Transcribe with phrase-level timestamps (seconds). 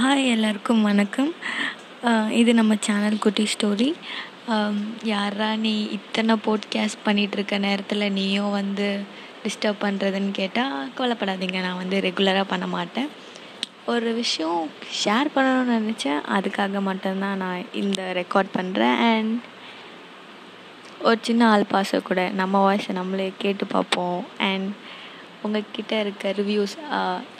[0.00, 1.30] Hi எல்லாருக்கும் வணக்கம்.
[2.40, 3.88] இது நம்ம சேனல் குட்டி ஸ்டோரி
[5.10, 8.86] யாரா நீ இத்தனை போட்காஸ்ட் பண்ணிகிட்ருக்க நேரத்தில் நீயும் வந்து
[9.42, 13.10] டிஸ்டர்ப் பண்ணுறதுன்னு கேட்டால் கவலைப்படாதீங்க நான் வந்து ரெகுலராக பண்ண மாட்டேன்.
[13.94, 14.62] ஒரு விஷயம்
[15.02, 19.36] ஷேர் பண்ணணும்னு நினச்சேன் அதுக்காக மட்டும்தான் நான் இந்த ரெக்கார்ட் பண்ணுறேன் அண்ட்
[21.08, 24.20] ஒரு சின்ன ஆள் பாச கூட நம்ம வாய்ஸை நம்மளே கேட்டு பார்ப்போம்.
[24.50, 24.70] அண்ட்
[25.44, 26.76] உங்ககிட்ட இருக்க ரிவ்யூஸ்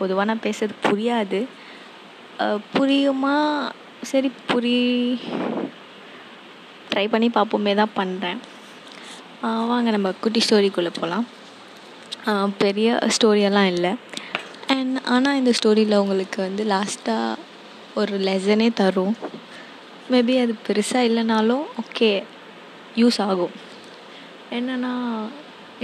[0.00, 1.42] பொதுவாக நான் பேசுறது புரியாது.
[2.74, 3.36] புரியுமா?
[4.10, 4.78] சரி புரி.
[6.90, 8.38] ட்ரை பண்ணி பார்ப்போமே தான் பண்ணுறேன்
[9.70, 11.26] வாங்க நம்ம குட்டி ஸ்டோரிக்குள்ளே போகலாம்
[12.62, 13.92] பெரிய ஸ்டோரியெல்லாம் இல்லை.
[14.74, 17.38] அண்ட் ஆனால் இந்த ஸ்டோரியில் உங்களுக்கு வந்து லாஸ்ட்டாக
[18.00, 19.14] ஒரு லெசனே தரும்.
[20.12, 22.10] மேபி அது பெருசாக இல்லைனாலும் ஓகே
[23.02, 23.54] யூஸ் ஆகும்.
[24.58, 24.92] என்னென்னா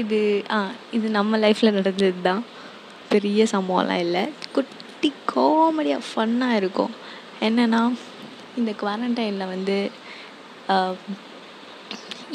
[0.02, 0.20] இது
[0.56, 0.58] ஆ
[0.96, 2.42] இது நம்ம லைஃப்பில் நடந்தது தான்
[3.12, 4.24] பெரிய சம்பவம்லாம் இல்லை.
[4.54, 4.72] குட்
[5.04, 6.92] குட்டி காமெடியாக ஃபன்னாக இருக்கும்.
[7.46, 7.80] என்னென்னா
[8.58, 9.74] இந்த குவாரண்டைனில் வந்து
[10.74, 10.94] um,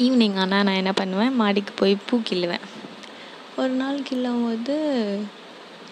[0.04, 1.32] ஈவினிங் ஆனால் நான் என்ன பண்ணுவேன்?
[1.40, 2.66] மாடிக்கு போய் பூ கிள்ளுவேன்.
[3.60, 4.76] ஒரு நாள் கிள்ளும் போது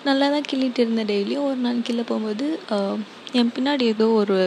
[0.08, 1.48] நல்லா தான் கிள்ளிட்டு இருந்தேன் டெய்லியும்.
[1.48, 3.00] ஒரு நாள் கிள்ள போகும்போது um,
[3.40, 4.38] என் பின்னாடி ஏதோ ஒரு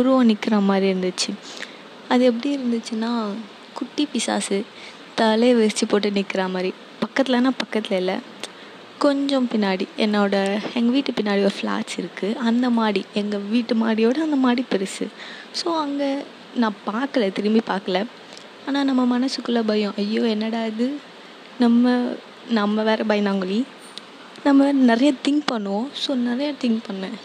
[0.00, 1.32] உருவம் நிற்கிற மாதிரி இருந்துச்சு.
[2.12, 3.12] அது எப்படி இருந்துச்சுன்னா
[3.80, 4.60] குட்டி பிசாசு
[5.20, 6.72] தலையை விரித்து போட்டு நிற்கிற மாதிரி.
[7.04, 8.18] பக்கத்துலனா பக்கத்தில் இல்லை.
[8.98, 14.36] கொஞ்சம் பின்னாடி என்னோடய எங்கள் வீட்டு பின்னாடி ஒரு ஃப்ளாட்ஸ் இருக்குது அந்த மாடி எங்கள் வீட்டு மாடியோட அந்த
[14.36, 15.06] மாடி பெருசு.
[15.58, 16.08] ஸோ அங்கே
[16.54, 18.06] நான் பார்க்கல திரும்பி பார்க்கல.
[18.66, 19.94] ஆனால் நம்ம மனசுக்குள்ளே பயம்.
[19.96, 20.98] ஐயோ என்னடா இது?
[21.58, 21.92] நம்ம
[22.48, 23.64] நம்ம வேறு பயந்தாங்குழி.
[24.44, 25.86] நம்ம நிறைய திங்க் பண்ணுவோம்.
[26.06, 27.16] ஸோ நிறைய திங்க் பண்ணேன்.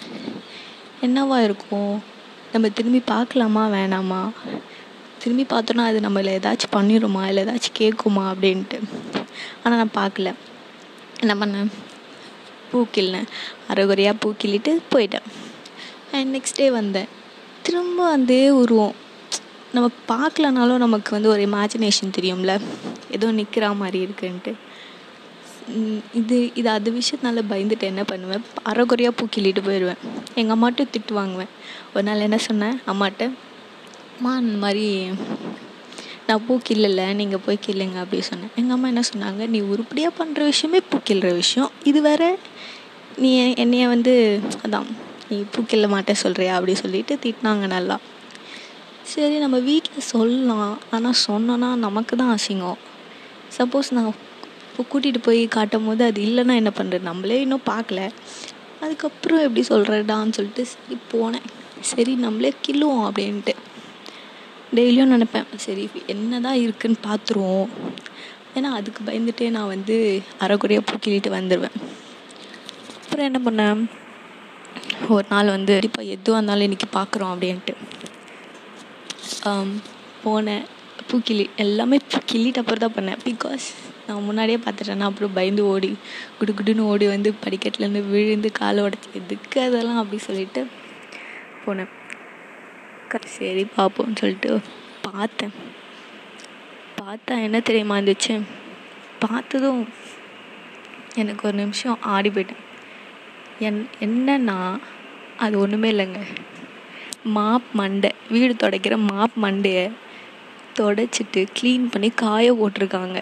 [1.02, 2.04] என்னவா இருக்கும்?
[2.52, 4.22] நம்ம திரும்பி பார்க்கலாமா வேணாமா?
[5.20, 8.26] திரும்பி பார்த்தோன்னா அது நம்மளை ஏதாச்சும் பண்ணிடுமா இல்லை ஏதாச்சும் கேட்குமா?
[8.34, 8.80] அப்படின்ட்டு.
[9.64, 10.30] ஆனால் நான் பார்க்கல.
[11.24, 11.72] என்ன பண்ணேன்
[12.70, 13.30] பூ கிள்ளினேன்
[13.72, 15.28] அரைகுறையாக பூ கிள்ளிட்டு போயிட்டேன்
[16.16, 17.10] அண்ட் நெக்ஸ்ட் டே வந்தேன்.
[17.66, 18.96] திரும்ப அதே உருவம்.
[19.74, 22.54] நம்ம பார்க்கலனாலும் நமக்கு வந்து ஒரு இமேஜினேஷன் தெரியும்ல?
[23.12, 24.54] ஏதோ நிற்கிற மாதிரி இருக்குன்ட்டு.
[26.20, 28.44] இது இது அது விஷயத்தினால பயந்துட்டு என்ன பண்ணுவேன்?
[28.70, 30.02] அரைகுறையாக பூ கிள்ளிட்டு போயிடுவேன்.
[30.40, 31.52] எங்கள் அம்மாட்டும் திட்டு வாங்குவேன்.
[31.94, 32.76] ஒரு நாள் என்ன சொன்னேன்?
[32.92, 33.24] அம்மாட்ட
[34.18, 34.86] அம்மா இந்த மாதிரி
[36.32, 38.52] நான் பூ கிள்ளலை நீங்கள் போய் கிள்ளுங்க அப்படி சொன்னேன்.
[38.60, 41.72] எங்கள் அம்மா என்ன சொன்னாங்க நீ உருப்படியாக பண்ணுற விஷயமே பூ கிள்ளுற விஷயம்.
[41.90, 42.24] இது வேற
[43.24, 43.30] நீ
[43.64, 44.14] என்னைய வந்து
[44.66, 44.88] அதான்
[45.30, 47.98] நீ பூ கிள்ள மாட்டேன் சொல்கிறியா அப்படி சொல்லிட்டு திட்டினாங்க நல்லா.
[49.14, 50.76] சரி நம்ம வீட்டில் சொல்லலாம்.
[50.96, 52.80] ஆனால் சொன்னோன்னா நமக்கு தான் அசிங்கம்.
[53.58, 54.08] சப்போஸ் நான்
[54.70, 58.02] இப்போ கூட்டிகிட்டு போய் காட்டும் போது அது இல்லைன்னா என்ன பண்ணுறது நம்மளே இன்னும் பார்க்கல.
[58.84, 61.50] அதுக்கப்புறம் எப்படி சொல்கிறடான்னு சொல்லிட்டு சரி போனேன்.
[61.92, 63.56] சரி நம்மளே கிள்ளுவோம் அப்படின்ட்டு.
[64.76, 67.70] டெய்லியும் நினப்பேன் சரி என்ன தான் இருக்குதுன்னு பார்த்துருவோம்
[68.56, 69.96] ஏன்னா அதுக்கு பயந்துட்டே நான் வந்து
[70.44, 71.76] அரைக்குறையாக பூ கிள்ளிட்டு வந்துடுவேன்
[73.04, 73.82] அப்புறம் என்ன பண்ணேன்
[75.10, 77.74] ஒரு நாள் வந்து இப்போ எதுவாக இருந்தாலும் இன்றைக்கி பார்க்குறோம் அப்படின்ட்டு.
[80.26, 80.66] போனேன்.
[81.10, 81.18] பூ
[81.64, 83.22] எல்லாமே பூ கிள்ளிட்டு அப்புறம் தான் பண்ணேன்.
[83.28, 83.66] பிகாஸ்
[84.08, 85.90] நான் முன்னாடியே பார்த்துட்டேன்னா அப்புறம் பயந்து ஓடி
[86.40, 90.02] குடு குடுன்னு ஓடி வந்து படிக்கட்டுலேருந்து விழுந்து காலை உடச்சி எதுக்கு அதெல்லாம்?
[90.04, 90.64] அப்படி சொல்லிட்டு
[91.66, 91.92] போனேன்.
[93.20, 94.60] சரி பார்ப்போம்னு சொல்லிட்டு
[95.02, 95.52] பார்த்தேன்.
[97.02, 98.42] பார்த்தா என்ன தெரியுமா இருந்துச்சு?
[99.20, 99.88] பார்த்ததும்
[101.16, 102.64] எனக்கு ஒரு நிமிஷம் ஆடி போயிட்டேன்.
[103.60, 104.80] என் என்னன்னா
[105.38, 106.20] அது ஒன்றுமே இல்லைங்க.
[107.24, 109.92] மாப் மண்டை வீடு துடைக்கிற மாப் மண்டையை
[110.80, 113.22] தொடச்சிட்டு க்ளீன் பண்ணி காய போட்டிருக்காங்க.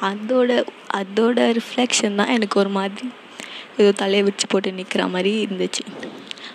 [0.00, 3.08] அதோட அதோட ரிஃப்ளெக்ஷன் தான் எனக்கு ஒரு மாதிரி
[3.76, 5.97] ஏதோ தலையை விரிச்சு போட்டு நிற்கிற மாதிரி இருந்துச்சு.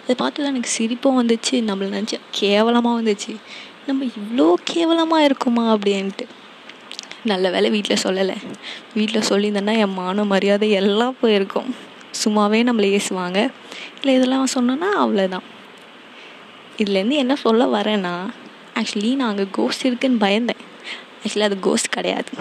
[0.04, 3.34] அதை பார்த்து தான் எனக்கு சிரிப்பும் வந்துச்சு நம்மளை நினச்சி கேவலமாக வந்துச்சு.
[3.88, 6.26] நம்ம இவ்வளோ கேவலமாக இருக்குமா அப்படின்ட்டு.
[7.26, 8.36] நல்ல வேலை வீட்டில் சொல்லலை.
[8.94, 11.70] வீட்டில் சொல்லியிருந்தேன்னா என் மான மரியாதை எல்லாம் போயிருக்கும்.
[12.24, 13.40] சும்மாவே நம்மளை ஏசுவாங்க.
[14.00, 15.48] இல்லை இதெல்லாம் சொன்னோன்னா அவ்வளோதான்
[16.78, 18.14] இதுலேருந்து என்ன சொல்ல வரேன்னா
[18.80, 20.62] ஆக்சுவலி நான் அங்கே கோஸ்ட் இருக்குன்னு பயந்தேன்.
[21.22, 22.32] ஆக்சுவலி அது கோஸ்ட் கிடையாது.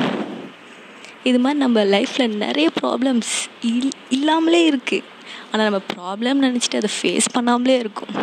[1.22, 5.08] இது மாதிரி நம்ம லைஃப்பில் நிறைய ப்ராப்ளம்ஸ் இல் இல்லாமலே இருக்குது
[5.52, 8.14] ஆனால் நம்ம ப்ராப்ளம் நினச்சிட்டு அதை ஃபேஸ் பண்ணாமலே இருக்கும்.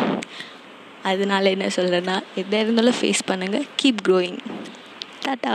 [1.02, 4.40] அதனால என்ன சொல்கிறேன்னா எதாக இருந்தாலும் ஃபேஸ் பண்ணுங்கள் கீப் க்ரோயிங்
[5.26, 5.52] டாட்டா